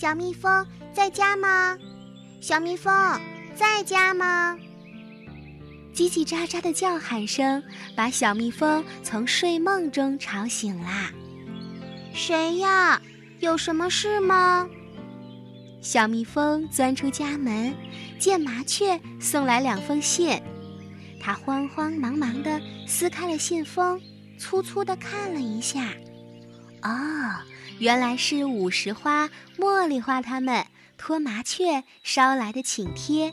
[0.00, 1.76] 小蜜蜂在家吗？
[2.40, 2.90] 小蜜蜂
[3.54, 4.56] 在家吗？
[5.92, 7.62] 叽叽喳喳的叫喊声
[7.94, 11.10] 把小蜜蜂从睡梦中吵醒啦。
[12.14, 12.98] 谁呀？
[13.40, 14.66] 有什么事吗？
[15.82, 17.76] 小蜜蜂钻出家门，
[18.18, 20.40] 见麻雀送来两封信，
[21.20, 24.00] 它慌慌忙忙地撕开了信封，
[24.38, 25.92] 粗粗地看了一下。
[26.84, 26.88] 哦，
[27.80, 30.66] 原来是五十花、茉莉花他们
[30.98, 33.32] 托麻雀捎来的请帖，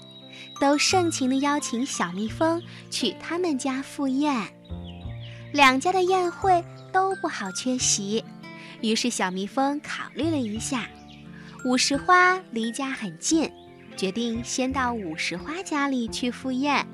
[0.62, 4.34] 都盛情地邀请小蜜蜂去他们家赴宴。
[5.52, 8.24] 两家的宴会都不好缺席，
[8.82, 10.88] 于是小蜜蜂考虑了一下，
[11.66, 13.52] 五十花离家很近，
[13.98, 16.88] 决定先到五十花家里去赴宴。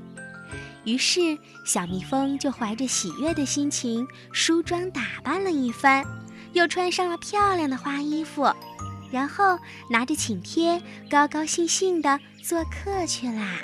[0.85, 6.03] 于是小蜜蜂就怀着喜悦的心情梳妆打扮了一番。
[6.53, 8.51] 又穿上了漂亮的花衣服，
[9.11, 9.59] 然后
[9.89, 13.59] 拿着请帖，高高兴兴地做客去啦。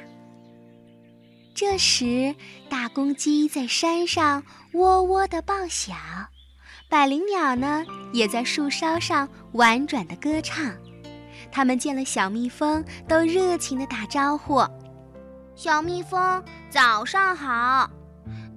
[1.53, 2.35] 这时，
[2.69, 5.93] 大公鸡在山上喔喔地报晓，
[6.89, 10.73] 百灵鸟呢也在树梢上婉转地歌唱。
[11.51, 14.65] 它们见了小蜜蜂，都热情地打招呼
[15.55, 17.89] ：“小蜜蜂，早上好！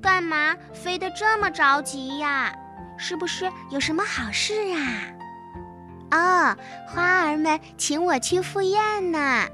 [0.00, 2.55] 干嘛飞得这么着急呀？”
[3.03, 5.11] 是不是有什么好事啊？
[6.12, 9.44] 哦，花儿们请我去赴宴呢。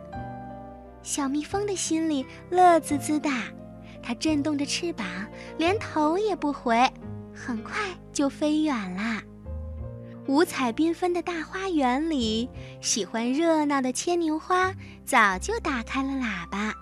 [1.03, 3.31] 小蜜蜂的心里乐滋滋的，
[4.03, 5.07] 它震动着翅膀，
[5.57, 6.93] 连头也不回，
[7.35, 7.81] 很快
[8.13, 9.23] 就飞远了。
[10.27, 12.51] 五彩缤纷的大花园里，
[12.83, 14.75] 喜欢热闹的牵牛花
[15.07, 16.75] 早就打开了喇叭，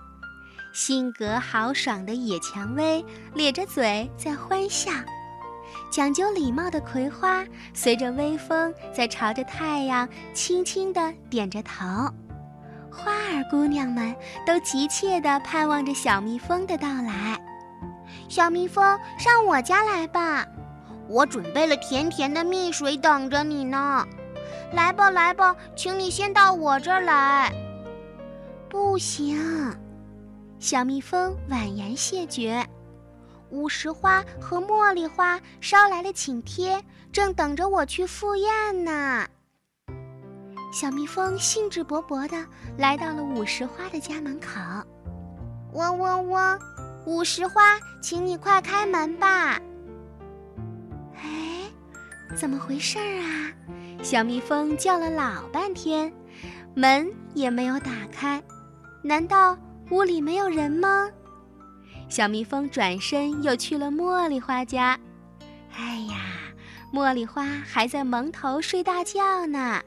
[0.73, 4.91] 性格豪爽的野蔷薇咧着嘴在欢笑。
[5.89, 7.43] 讲究礼貌的葵花，
[7.73, 11.85] 随着微风在朝着太阳轻轻地点着头。
[12.91, 14.15] 花儿姑娘们
[14.45, 17.39] 都急切地盼望着小蜜蜂的到来。
[18.27, 18.83] 小蜜蜂，
[19.17, 20.45] 上我家来吧，
[21.07, 24.05] 我准备了甜甜的蜜水等着你呢。
[24.73, 27.53] 来吧，来吧，请你先到我这儿来。
[28.67, 29.39] 不行，
[30.59, 32.65] 小蜜蜂婉言谢绝。
[33.49, 39.27] 五十花和茉莉花捎来了请帖，正等着我去赴宴呢。
[40.73, 42.45] 小蜜蜂兴致勃勃地
[42.77, 44.47] 来到了五十花的家门口。
[45.73, 46.59] 嗡嗡嗡，
[47.05, 49.59] 五十花，请你快开门吧。
[51.15, 51.71] 哎，
[52.35, 53.51] 怎么回事啊？
[54.03, 56.11] 小蜜蜂叫了老半天，
[56.75, 58.43] 门也没有打开。
[59.01, 59.57] 难道
[59.89, 61.09] 屋里没有人吗？
[62.09, 64.99] 小蜜蜂转身又去了茉莉花家，
[65.73, 66.17] 哎呀，
[66.91, 69.83] 茉莉花还在蒙头睡大觉呢。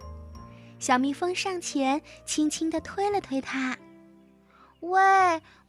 [0.79, 3.77] 小蜜蜂上前，轻轻地推了推它
[4.81, 5.01] ：“喂，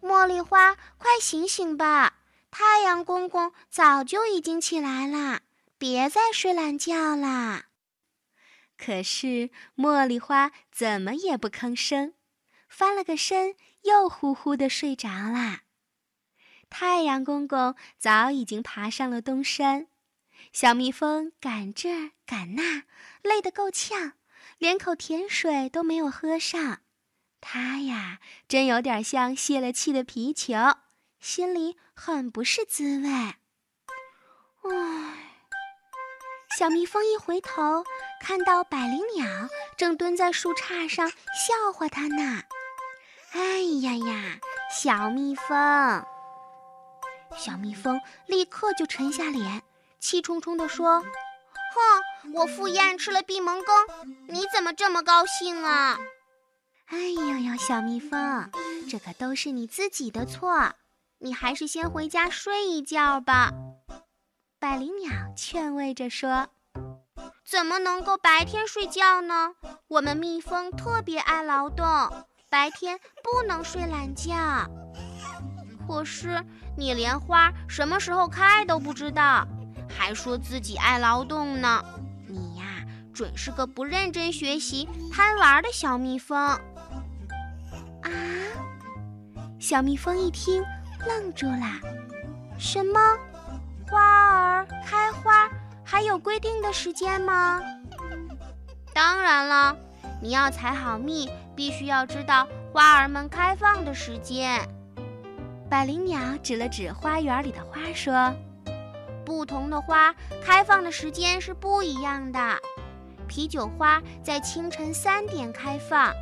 [0.01, 2.17] 茉莉花，快醒醒吧！
[2.51, 5.41] 太阳公公早就已经起来了，
[5.77, 7.65] 别再睡懒觉啦。”
[8.77, 12.13] 可是茉莉花怎么也不吭声，
[12.67, 15.59] 翻了个身，又呼呼地睡着了。
[16.71, 19.87] 太阳公公早已经爬上了东山，
[20.53, 22.83] 小蜜蜂赶这赶那，
[23.21, 24.13] 累得够呛，
[24.57, 26.79] 连口甜水都没有喝上。
[27.41, 30.55] 它呀，真有点像泄了气的皮球，
[31.19, 33.09] 心里很不是滋味。
[34.63, 35.35] 唉，
[36.57, 37.83] 小蜜蜂一回头，
[38.21, 42.43] 看到百灵鸟正蹲在树杈上笑话它呢。
[43.33, 44.39] 哎呀呀，
[44.71, 46.05] 小蜜蜂！
[47.37, 49.63] 小蜜蜂立刻就沉下脸，
[49.99, 51.01] 气冲冲地说
[51.73, 53.75] ：“哼，我赴宴吃了闭门羹，
[54.27, 55.97] 你怎么这么高兴啊？”
[56.87, 58.49] 哎呦呦，小蜜蜂，
[58.89, 60.73] 这可都是你自己的错，
[61.19, 63.51] 你还是先回家睡一觉吧。”
[64.59, 66.49] 百灵鸟劝慰着说
[67.43, 69.55] ：“怎么能够白天睡觉呢？
[69.87, 71.85] 我们蜜蜂特别爱劳动，
[72.49, 74.35] 白天不能睡懒觉。”
[75.91, 76.41] 可是
[76.77, 79.45] 你连花什么时候开都不知道，
[79.89, 81.83] 还说自己爱劳动呢？
[82.27, 82.63] 你呀，
[83.13, 86.39] 准是个不认真学习、贪玩的小蜜蜂。
[86.39, 86.59] 啊！
[89.59, 90.63] 小蜜蜂一听，
[91.05, 91.67] 愣住了。
[92.57, 92.97] 什么？
[93.89, 95.49] 花儿开花
[95.83, 97.61] 还有规定的时间吗？
[98.93, 99.75] 当然了，
[100.21, 104.65] 你要采好蜜，必须要知道花儿们开放的时间。
[105.71, 108.35] 百灵鸟指了指花园里的花，说
[109.23, 110.13] ：“不同的花
[110.43, 112.59] 开放的时间是不一样的。
[113.25, 116.13] 啤酒花在清晨三点开放，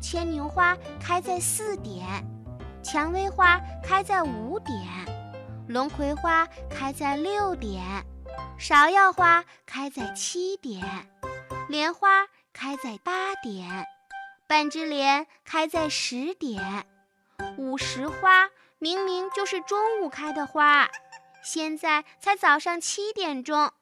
[0.00, 2.06] 牵牛花开在四点，
[2.82, 4.78] 蔷薇花开在五点，
[5.68, 7.84] 龙葵花开在六点，
[8.58, 10.82] 芍药花开在七点，
[11.68, 13.86] 莲花开在八点，
[14.48, 16.86] 半枝莲开在十点。
[17.58, 20.88] 午时花明明就是中午开的花，
[21.42, 23.72] 现在才早上七点钟，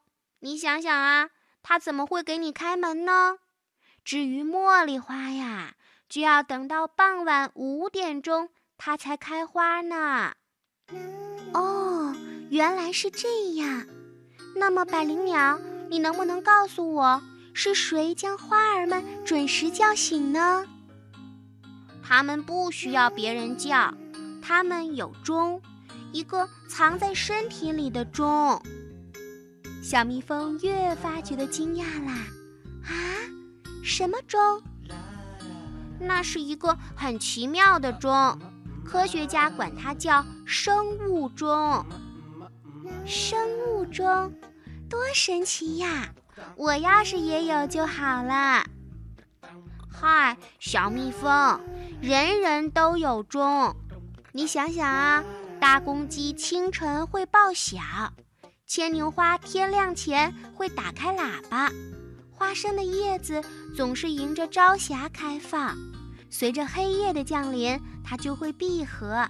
[0.40, 1.30] 你想想啊。
[1.66, 3.38] 他怎么会给你开门呢？
[4.04, 5.76] 至于茉莉花呀，
[6.10, 10.34] 就要等到傍晚五点钟，它才开花呢。
[11.54, 12.14] 哦，
[12.50, 13.86] 原来是这样。
[14.54, 15.58] 那么百灵鸟，
[15.88, 17.22] 你能不能告诉我，
[17.54, 20.66] 是谁将花儿们准时叫醒呢？
[22.06, 23.94] 它们不需要别人叫，
[24.46, 25.62] 它们有钟，
[26.12, 28.60] 一个藏在身体里的钟。
[29.82, 32.12] 小蜜蜂越发觉得惊讶啦！
[32.84, 32.92] 啊，
[33.82, 34.62] 什么钟？
[35.98, 38.38] 那是一个很奇妙的钟，
[38.84, 41.86] 科学家管它叫生物钟。
[43.06, 44.30] 生物钟，
[44.90, 46.12] 多神奇呀！
[46.56, 48.62] 我要是也有就好了。
[49.90, 51.58] 嗨，小蜜蜂，
[52.02, 53.74] 人人都有钟。
[54.36, 55.22] 你想想啊，
[55.60, 57.78] 大公鸡清晨会报晓。
[58.66, 61.70] 牵牛花天亮前会打开喇叭，
[62.32, 63.40] 花生的叶子
[63.76, 65.76] 总是迎着朝霞开放，
[66.30, 69.24] 随着黑夜的降临，它就会闭合。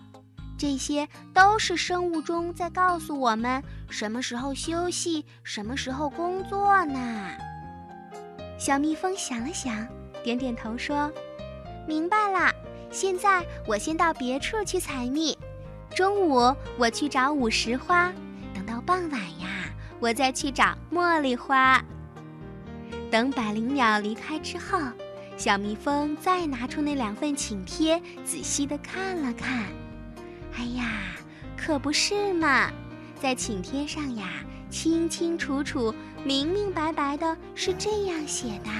[0.57, 7.31] 这些都是生物钟在告诉我们什么时候休息，什么时候工作呢？
[8.59, 9.87] 小蜜蜂想了想，
[10.23, 11.13] 点点头说
[11.87, 12.51] ：“明白了。
[12.95, 15.37] 现在我先到别处去采蜜，
[15.97, 18.13] 中午我去找午时花。”
[18.55, 19.69] 等到傍晚呀，
[19.99, 21.85] 我再去找茉莉花。
[23.11, 24.79] 等百灵鸟离开之后，
[25.37, 29.65] 小蜜蜂再拿出那两份请帖，仔细的看了看。
[30.57, 31.17] 哎呀，
[31.57, 32.71] 可不是嘛，
[33.21, 34.29] 在请帖上呀，
[34.71, 35.93] 清清楚楚、
[36.23, 38.71] 明明白白的是这样写的：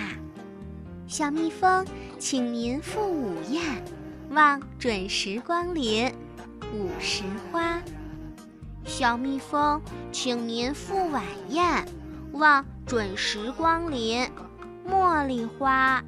[1.09, 1.85] 小蜜蜂，
[2.19, 3.61] 请您赴午宴，
[4.35, 6.13] 望准时光临。
[6.73, 7.23] 午时
[7.53, 7.81] 花。
[8.85, 11.87] 小蜜蜂，请您赴晚宴，
[12.33, 14.29] 望准时光临。
[14.91, 16.03] 茉莉花。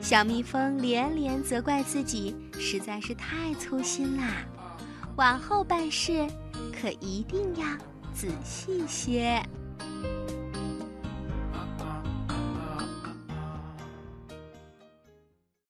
[0.00, 4.44] 小蜜蜂连连责怪自己实在是太粗心啦，
[5.14, 6.26] 往后办事
[6.72, 7.64] 可一定要
[8.12, 9.40] 仔细些。